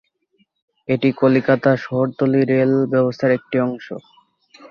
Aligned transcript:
এটি 0.89 1.09
কলকাতা 1.21 1.71
শহরতলি 1.83 2.41
রেল 2.51 2.71
ব্যবস্থার 2.93 3.31
একটি 3.37 3.57
অংশ। 3.65 3.87